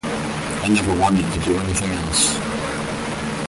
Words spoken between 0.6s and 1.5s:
never wanted to